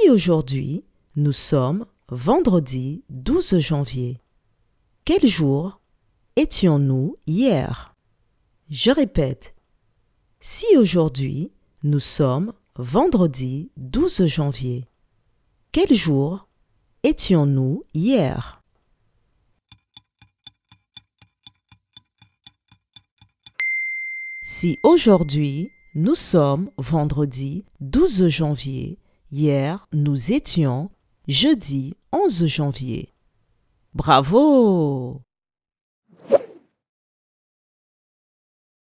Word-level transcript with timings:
Si 0.00 0.08
aujourd'hui 0.08 0.84
nous 1.16 1.32
sommes 1.32 1.84
vendredi 2.08 3.02
12 3.10 3.58
janvier, 3.58 4.18
quel 5.04 5.26
jour 5.26 5.80
étions-nous 6.36 7.16
hier? 7.26 7.94
Je 8.70 8.90
répète, 8.90 9.54
si 10.38 10.64
aujourd'hui 10.76 11.52
nous 11.82 11.98
sommes 11.98 12.54
vendredi 12.76 13.70
12 13.76 14.26
janvier, 14.26 14.86
quel 15.72 15.92
jour 15.92 16.48
étions-nous 17.02 17.84
hier? 17.92 18.62
Si 24.42 24.78
aujourd'hui 24.82 25.70
nous 25.94 26.14
sommes 26.14 26.70
vendredi 26.78 27.64
12 27.80 28.28
janvier, 28.28 28.98
hier 29.30 29.86
nous 29.92 30.32
étions 30.32 30.90
jeudi 31.28 31.94
11 32.12 32.46
janvier. 32.46 33.12
Bravo 33.94 35.22